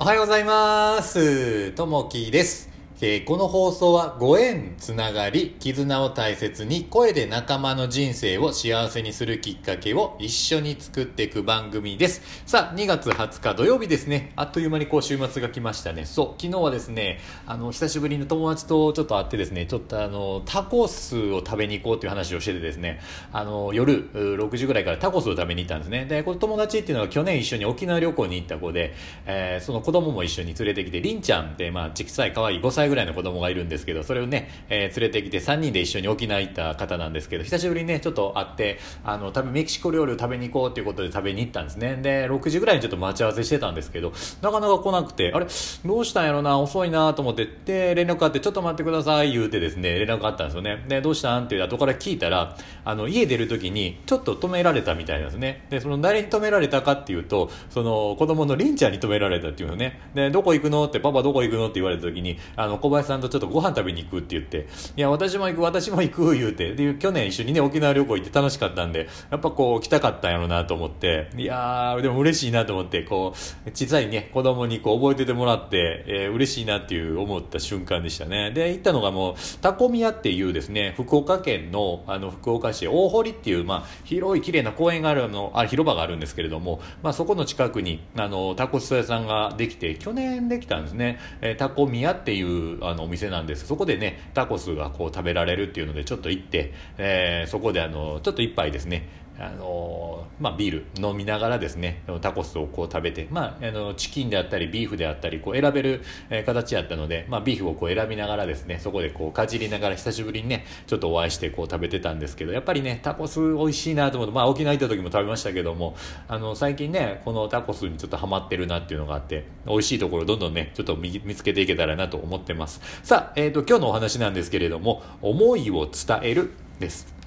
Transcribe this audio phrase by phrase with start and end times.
[0.00, 1.72] おはようございます。
[1.72, 2.77] ともきです。
[3.00, 12.22] えーこの放送はご縁、つながり、絆を大切に声で仲間の人生を幸せにするきっかけを一緒に作っていく番組です。
[12.44, 14.32] さあ、2月20日土曜日ですね。
[14.34, 16.06] あっという間にこう週末が来ましたね。
[16.06, 22.98] そう、昨日はですね、あの、久しぶりに友達とちょっと会ってですね、ちょっとあの、タコスを食べに行こうという話をしててですね、
[23.32, 26.06] あの、夜6時ぐらいからタコスを食べに行ったんですね。
[26.06, 28.92] で、この友達っていうのは去年一緒に沖縄旅行に行った子で、
[29.24, 41.98] えーその子供も一緒に連れてきて、りんちゃんって、まあ、小さい可愛い5歳ぐらいの子供がいるんですけど、それをね、えー連れてきて3人で一緒に沖縄行った方なんですけど、久しぶりにね、ちょっと会って、あの、多分メキシコ料理を食べに行こうということで食べに行ったんですね。
[42.02, 45.46] で、6時ぐらいにちょっと待ち合わせしてたんですけど、なかなか来なくて、あれ、
[45.84, 50.84] どうしたんやろな、遅いなと思って、で、連絡あって、ちょっと待ってください、言うてですね、連絡あったんですよね。
[50.88, 51.44] で、どうしたん？
[51.44, 55.66] って後から聞いたら、あの、家出る時に、ちょっと止められたみたいなんですね。
[55.70, 60.00] で、その誰に止められたかっていうと、その、子供のりんちゃんに止められたっていうのね。
[60.14, 60.84] で、どこ行くの？
[60.84, 61.64] って、パパどこ行くの？
[61.66, 73.34] って言われた時に、あの、小林さんとちょっとご飯食べに行くって言って、いや、私も行く、私も行く、言うて、で、去年一緒にね、沖縄旅行行って楽しかったんで、やっぱこう、来たかったんやろうなと思って、いやー、でも嬉しいなと思って、こ
[73.66, 78.52] う、小さいね、子供にこう、覚えててもらって、えー嬉しいなっていう思った瞬間でしたね。
[78.52, 91.18] で、行ったのがもう、タコミヤっていうですね、福岡県の、あの、福岡市大堀っていう、まあ、広い綺麗な公園があるの、あ、広場があるんですけれども、まあ、そこの近くに、あの、タコス屋さんができて、去年できたんですね。
[91.40, 93.66] えータコミヤっていう、あの、お店なんです。
[93.66, 99.08] そこでね、タコスがこう食べられるっていうので、ちょっと行って、えーそこであの、ちょっと一杯ですね、
[99.40, 106.02] あのまあ、ビール飲みながらですねタコスをこう食べて、まあ、あのチキンであったりビーフであったりこう選べる、
[106.44, 122.80] 形やったので、まあ、ビーフをこう選びながらですねそこでこうかじりながら久しぶりにねちょっとお会いしてこう食べてたんですけどやっぱりねタコス美味しいなと思って、まあ、沖縄行った時も食べましたけどもあの最近ねこのタコスにちょっとハマってるなっていうのがあって美味しいところどんどんねちょっと見つけていけたらなと思ってます。
[123.02, 127.17] さあ、えー、と今日のお話なんですけれども思いを伝えるです。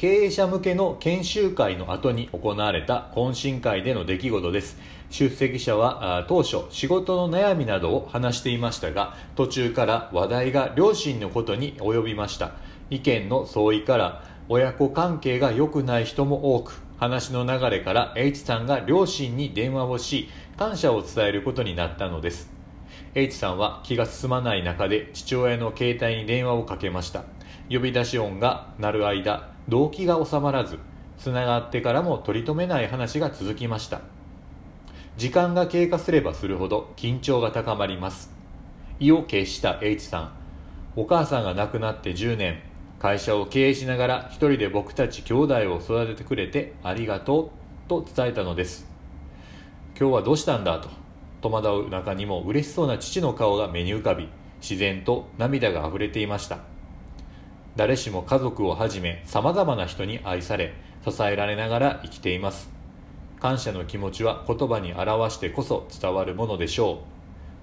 [0.00, 4.78] 経営者向けの研修会の後に行われた懇親会での出来事です。
[5.10, 12.52] 出席者は当初仕事の悩みなどを話していましたが途中から話題が両親のことに及びました。
[12.88, 22.50] 意見の相違から親子関係が良くない人も多く話の流れから H さんが両親に電話をし感謝を伝えることになったのです。
[23.14, 27.24] H さんは気が進まない中で父親の携帯に電話をかけました。
[27.70, 30.78] 呼び出し音が鳴る間動機が収まらず
[31.16, 34.00] つながってからも取り留めない話が続きました。
[35.16, 38.30] 時間が経過すればするほど緊張が高まります。
[38.98, 40.32] 意を決した H さん
[40.96, 42.62] お母さんが亡くなって10年
[42.98, 47.52] 会社を経営しながら一人で僕たち兄弟を育ててくれてありがと
[47.86, 48.88] うと伝えたのです。
[49.98, 50.88] 今日はどうしたんだと
[51.42, 54.28] 戸惑う中にも嬉しそうな父の顔が目に浮かび
[54.60, 56.69] 自然と涙があふれていました。
[57.80, 62.68] 誰しも家族をはじめ様々な人に愛され支えられながら生きています。
[63.40, 66.96] 感謝の気持ちは言葉に表してこそ伝わるものでしょう。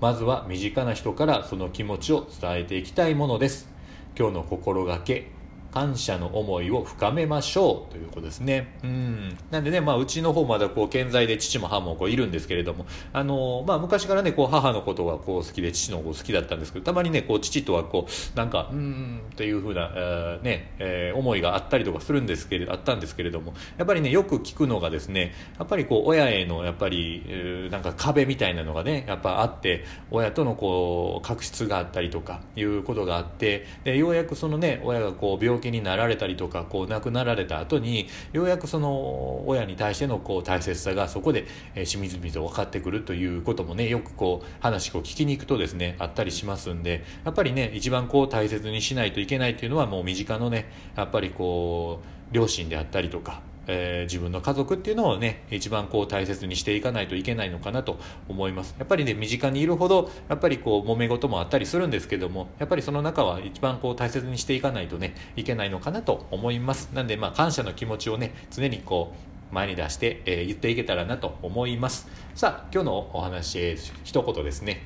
[0.00, 3.68] まずは身近な人からその気持ちを伝えていきたいものです。
[4.16, 5.32] 今日の心がけ
[5.74, 8.78] 感謝の思いを深めましょうということですね。
[8.84, 9.36] うん。
[9.50, 41.46] なんでね、まあ、うちの方まだこう、健在で父も母もこういるんですけれども、あの、まあ、昔からね、こう、母のことがこう、好きで、父のこと好きだったんですけど、たまにね、こう、父とはこう、なんか、うーん、っていうふうな、えーね、えー思いがあったりとかするんですけれど、あったんですけれども、やっぱりね、よく聞くのがですね、やっぱりこう、親への、やっぱり、えーなんか壁みたいなのがね、やっぱあって、親とのこう、確執があったりとか、いうことがあって、で、ようやくそのね、親がこう、病気気になられたりとか、こう、亡くなられた後に、ようやくその、親に対してのこう、大切さがそこで、
[41.84, 52.00] しみずみと分かってくるということもね、よくこう、話を聞きに行くとですね、あったりしますんで、やっぱりね、一番こう、大切にしないといけないっていうのは、もう身近のね、やっぱりこ
[52.30, 58.74] う、両親であったりとか、えー自分の家族っていうのをね一番こう大切にしていかないといけないのかなと思います。
[58.78, 66.90] やっぱりね身近にいるほどやっぱりこう揉め事もあったりするんですけどもやっぱりその中は一番こう大切にしていかないとねいけないのかなと思います。
[66.92, 69.12] なんでまあ感謝の気持ちをね常にこ
[69.50, 72.08] う前に出して、えー言っていけたらなと思います。
[72.34, 74.82] さあ今日のお話、えー一言ですね。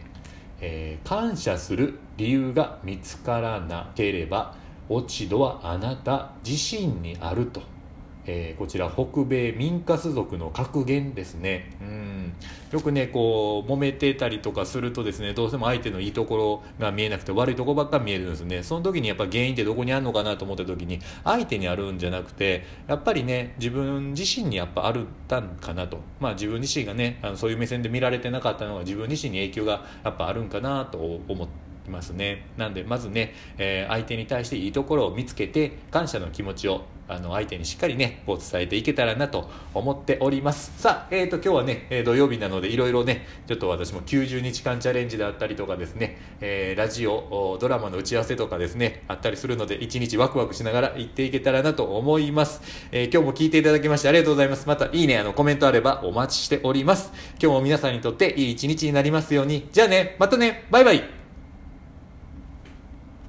[0.60, 4.54] えー感謝する理由が見つからなければ
[4.88, 7.62] 落ち度はあなた自身にあると、
[8.30, 11.70] えーこちら北米民家族の格言ですね。
[11.80, 12.32] うん、
[12.70, 18.62] よくねこう揉めてたりとかするとですねどうしても相手のいいところが見えなくて悪いところばっか見えるんですね。
[18.62, 25.98] その時にやっぱ原因ってどこにあるのかなと思った時に相手にあるんじゃなくてやっぱりね自分自身にやっぱあるたんかなと。
[26.20, 32.46] まあ自分自身がねあのそういう目線で見られてなかったのが自分自身に影響がやっぱあるんかなと思っていますね。
[32.56, 40.72] なんでまずね、えー、相手に対していいところを見つけて感謝の気持ちをあの相手にしっかりねこう伝えていけたらなと思っております。
[40.76, 52.60] さあ、えーと、今日はね、え土曜日なのでいろいろねちょっと私も90日間チャレンジであったりとかですね、えー、ラジオドラマの打ち合わせとかですねあったりするので一日ワクワクしながら行っていけたらなと思います、
[52.92, 54.68] え、今日も聞いていただきましてありがとうございます。
[54.68, 57.10] またいいねあのコメントあればお待ちしております。
[57.40, 59.68] 今日も皆さんにとっていい一日になりますように。
[59.72, 61.17] じゃあねまたねバイバイ。